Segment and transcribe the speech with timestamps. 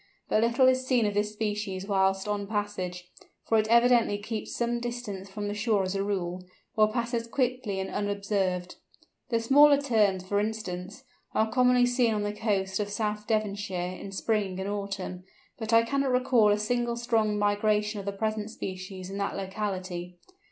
[0.29, 3.11] But little is seen of this species whilst on passage,
[3.43, 6.43] for it evidently keeps some distance from shore as a rule,
[6.75, 8.77] or passes quickly and unobserved.
[9.29, 11.03] The smaller Terns, for instance,
[11.35, 15.23] are commonly seen on the coast of South Devonshire in Spring and Autumn,
[15.59, 20.17] but I cannot recall a single strong migration of the present species in that locality.